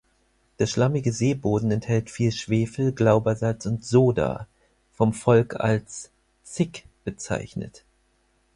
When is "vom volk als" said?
4.91-6.09